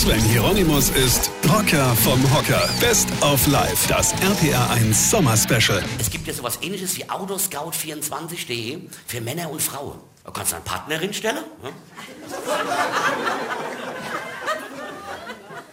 Sven 0.00 0.22
Hieronymus 0.22 0.88
ist 0.88 1.30
Rocker 1.46 1.94
vom 1.94 2.18
Hocker. 2.34 2.70
Best 2.80 3.10
of 3.20 3.46
Life, 3.46 3.86
das 3.86 4.14
RPR1 4.14 4.94
Sommer 4.94 5.36
Special. 5.36 5.84
Es 5.98 6.08
gibt 6.08 6.26
ja 6.26 6.32
sowas 6.32 6.58
ähnliches 6.62 6.96
wie 6.96 7.04
Autoscout24.de 7.04 8.88
für 9.06 9.20
Männer 9.20 9.50
und 9.50 9.60
Frauen. 9.60 10.00
Da 10.24 10.30
kannst 10.30 10.52
du 10.52 10.56
eine 10.56 10.64
Partnerin 10.64 11.12
stellen. 11.12 11.44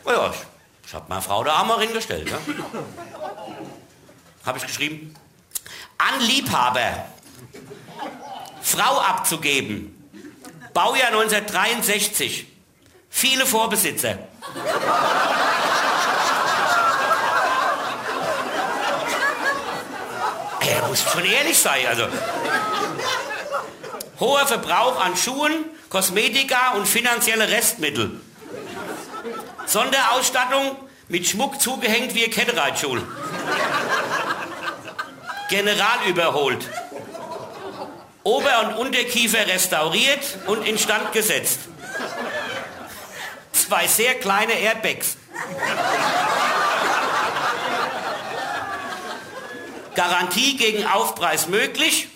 Ja, 0.06 0.12
ja 0.12 0.32
ich, 0.32 0.88
ich 0.88 0.94
habe 0.94 1.06
meine 1.08 1.22
Frau 1.22 1.46
da 1.46 1.62
auch 1.62 1.66
mal 1.66 1.80
hingestellt. 1.80 2.30
Ja. 2.30 2.38
Habe 4.46 4.58
ich 4.58 4.68
geschrieben, 4.68 5.16
an 6.00 6.20
Liebhaber, 6.28 7.06
Frau 8.62 9.00
abzugeben, 9.00 10.12
Baujahr 10.74 11.14
1963, 11.14 12.57
viele 13.10 13.46
Vorbesitzer. 13.46 14.18
Er 20.60 20.88
muss 20.88 21.04
schon 21.04 21.26
ehrlich 21.26 21.58
sein, 21.58 21.86
also. 21.88 22.08
Hoher 24.20 24.48
Verbrauch 24.48 25.00
an 25.00 25.16
Schuhen, 25.16 25.66
Kosmetika 25.90 26.72
und 26.72 26.88
finanzielle 26.88 27.50
Restmittel. 27.50 28.20
Sonderausstattung 29.66 30.76
mit 31.08 31.28
Schmuck 31.28 31.62
zugehängt 31.62 32.16
wie 32.16 32.30
Kettenreitschul. 32.30 33.04
General 35.50 36.00
überholt. 36.08 36.68
Ober- 38.24 38.68
und 38.68 38.74
Unterkiefer 38.76 39.48
restauriert 39.48 40.38
und 40.48 40.68
instand 40.68 41.14
gesetzt. 41.14 41.60
Zwei 43.68 43.86
sehr 43.86 44.16
kleine 44.16 44.54
Airbags. 44.54 45.18
Garantie 49.94 50.56
gegen 50.56 50.88
Aufpreis 50.88 51.48
möglich. 51.48 52.08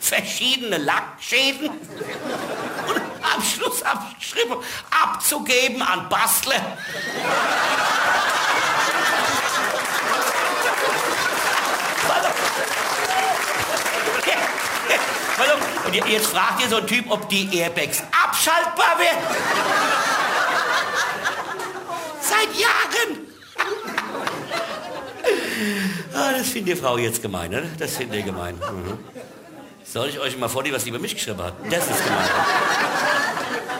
Verschiedene 0.00 0.76
Lackschäden. 0.76 1.70
Und 1.70 3.00
am 3.34 3.42
Schluss 3.42 3.82
habe 3.82 4.04
ich 4.10 4.18
geschrieben, 4.18 4.56
abzugeben 4.90 5.80
an 5.80 6.10
Bastler. 6.10 6.76
Und 15.86 15.94
jetzt 15.94 16.26
fragt 16.26 16.62
ihr 16.62 16.68
so 16.68 16.76
ein 16.76 16.86
Typ, 16.86 17.10
ob 17.10 17.28
die 17.30 17.48
Airbags 17.56 18.02
abschaltbar 18.22 18.98
werden. 18.98 19.24
Seit 22.40 22.58
Jahren. 22.58 23.18
ah, 26.14 26.32
das 26.32 26.48
findet 26.48 26.76
die 26.76 26.80
Frau 26.80 26.96
jetzt 26.96 27.20
gemein, 27.20 27.50
oder? 27.50 27.66
Das 27.78 27.96
findet 27.96 28.16
ihr 28.16 28.22
gemein. 28.22 28.54
Mhm. 28.54 28.98
Soll 29.84 30.08
ich 30.08 30.18
euch 30.18 30.38
mal 30.38 30.48
vorlesen, 30.48 30.74
was 30.74 30.84
sie 30.84 30.90
über 30.90 30.98
mich 30.98 31.14
geschrieben 31.14 31.42
hat? 31.42 31.52
Das 31.70 31.86
ist 31.88 32.02
gemein. 32.04 32.28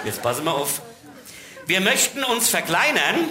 Jetzt 0.04 0.22
passen 0.22 0.44
wir 0.44 0.52
auf. 0.52 0.82
Wir 1.66 1.80
möchten 1.80 2.22
uns 2.24 2.50
verkleinern 2.50 3.28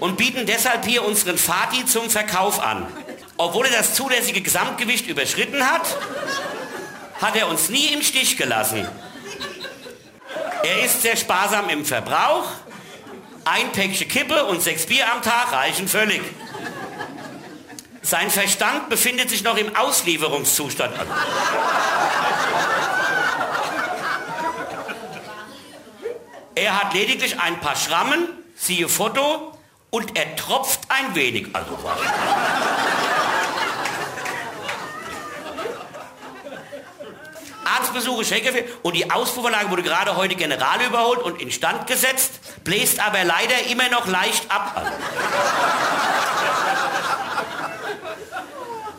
und 0.00 0.16
bieten 0.16 0.46
deshalb 0.46 0.84
hier 0.84 1.04
unseren 1.04 1.38
Fati 1.38 1.84
zum 1.86 2.10
Verkauf 2.10 2.60
an. 2.60 2.86
Obwohl 3.38 3.66
er 3.66 3.72
das 3.72 3.94
zulässige 3.94 4.40
Gesamtgewicht 4.40 5.06
überschritten 5.08 5.64
hat, 5.64 5.96
hat 7.20 7.34
er 7.34 7.48
uns 7.48 7.70
nie 7.70 7.86
im 7.86 8.02
Stich 8.02 8.36
gelassen. 8.36 8.86
Er 10.62 10.84
ist 10.84 11.02
sehr 11.02 11.16
sparsam 11.16 11.68
im 11.70 11.84
Verbrauch. 11.84 12.44
Ein 13.50 13.72
Päckchen 13.72 14.08
Kippe 14.08 14.44
und 14.44 14.60
sechs 14.60 14.84
Bier 14.84 15.10
am 15.10 15.22
Tag 15.22 15.52
reichen 15.52 15.88
völlig. 15.88 16.20
Sein 18.02 18.30
Verstand 18.30 18.90
befindet 18.90 19.30
sich 19.30 19.42
noch 19.42 19.56
im 19.56 19.74
Auslieferungszustand. 19.74 20.94
Er 26.54 26.82
hat 26.82 26.92
lediglich 26.92 27.40
ein 27.40 27.58
paar 27.60 27.76
Schrammen, 27.76 28.28
siehe 28.54 28.86
Foto, 28.86 29.56
und 29.88 30.18
er 30.18 30.36
tropft 30.36 30.80
ein 30.90 31.14
wenig. 31.14 31.46
Also 31.54 31.78
was. 31.82 32.77
Arztbesuche, 37.78 38.24
Schecke 38.24 38.64
und 38.82 38.96
die 38.96 39.10
Auspuffanlage 39.10 39.70
wurde 39.70 39.82
gerade 39.82 40.16
heute 40.16 40.34
general 40.34 40.80
überholt 40.84 41.20
und 41.20 41.40
instand 41.40 41.86
gesetzt, 41.86 42.40
bläst 42.64 43.00
aber 43.00 43.22
leider 43.24 43.66
immer 43.70 43.88
noch 43.88 44.06
leicht 44.06 44.50
ab. 44.50 44.82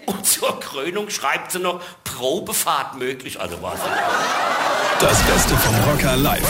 Und 0.05 0.25
zur 0.25 0.59
Krönung 0.59 1.09
schreibt 1.11 1.51
sie 1.51 1.59
noch 1.59 1.81
Probefahrt 2.03 2.95
möglich, 2.95 3.39
also 3.39 3.61
was. 3.61 3.79
Das 4.99 5.21
Beste 5.21 5.55
vom 5.55 5.75
Rocker 5.89 6.17
live. 6.17 6.41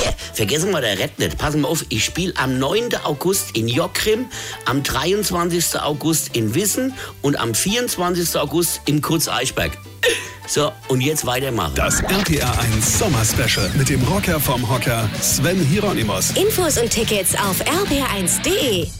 Hier, 0.00 0.14
vergessen 0.32 0.70
wir 0.70 0.80
der 0.80 0.98
Red 0.98 1.18
nicht. 1.18 1.36
Passen 1.36 1.62
wir 1.62 1.68
auf, 1.68 1.84
ich 1.88 2.04
spiele 2.04 2.32
am 2.36 2.58
9. 2.58 2.94
August 3.04 3.56
in 3.56 3.66
Jockrim, 3.68 4.30
am 4.64 4.82
23. 4.82 5.80
August 5.80 6.36
in 6.36 6.54
Wissen 6.54 6.94
und 7.20 7.36
am 7.38 7.54
24. 7.54 8.36
August 8.36 8.80
im 8.86 9.02
Kurz 9.02 9.28
Eichberg. 9.28 9.72
So, 10.50 10.72
und 10.88 11.00
jetzt 11.00 11.24
weitermachen. 11.26 11.74
Das 11.76 12.02
RPR1 12.02 12.98
Sommer 12.98 13.24
Special 13.24 13.70
mit 13.78 13.88
dem 13.88 14.02
Rocker 14.02 14.40
vom 14.40 14.68
Hocker 14.68 15.08
Sven 15.20 15.60
Hieronymus. 15.60 16.32
Infos 16.32 16.76
und 16.76 16.90
Tickets 16.90 17.36
auf 17.36 17.62
rpr1.de. 17.64 18.99